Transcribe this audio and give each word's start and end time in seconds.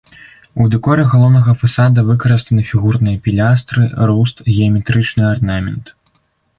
У 0.61 0.65
дэкоры 0.75 1.03
галоўнага 1.11 1.53
фасада 1.65 2.05
выкарыстаны 2.09 2.65
фігурныя 2.71 3.21
пілястры, 3.31 3.83
руст, 4.09 4.37
геаметрычны 4.53 5.23
арнамент. 5.33 5.99